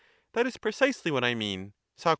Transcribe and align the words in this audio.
That 0.33 0.47
is 0.47 0.57
precisely 0.57 1.11
what 1.11 1.23
I 1.23 1.35
mean. 1.35 1.73
Soc. 1.95 2.09